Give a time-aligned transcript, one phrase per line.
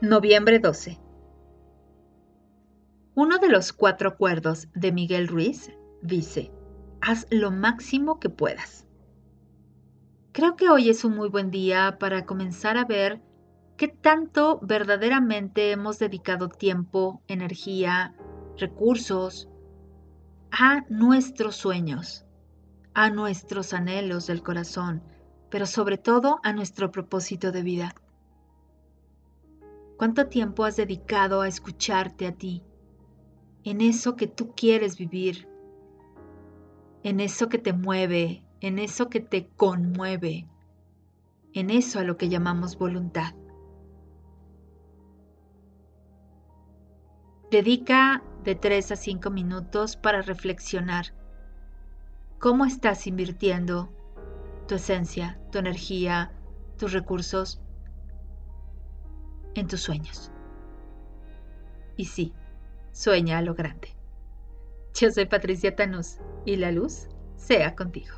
[0.00, 0.96] Noviembre 12.
[3.16, 5.72] Uno de los cuatro acuerdos de Miguel Ruiz
[6.02, 6.52] dice,
[7.00, 8.86] haz lo máximo que puedas.
[10.30, 13.20] Creo que hoy es un muy buen día para comenzar a ver
[13.76, 18.14] qué tanto verdaderamente hemos dedicado tiempo, energía,
[18.56, 19.48] recursos
[20.52, 22.24] a nuestros sueños,
[22.94, 25.02] a nuestros anhelos del corazón,
[25.50, 27.94] pero sobre todo a nuestro propósito de vida.
[29.98, 32.62] ¿Cuánto tiempo has dedicado a escucharte a ti?
[33.64, 35.48] En eso que tú quieres vivir,
[37.02, 40.46] en eso que te mueve, en eso que te conmueve,
[41.52, 43.34] en eso a lo que llamamos voluntad.
[47.50, 51.06] Dedica de 3 a 5 minutos para reflexionar.
[52.38, 53.92] ¿Cómo estás invirtiendo
[54.68, 56.30] tu esencia, tu energía,
[56.76, 57.60] tus recursos
[59.58, 60.30] en tus sueños.
[61.96, 62.32] Y sí,
[62.92, 63.88] sueña a lo grande.
[64.94, 68.14] Yo soy Patricia Tanús y la luz sea contigo.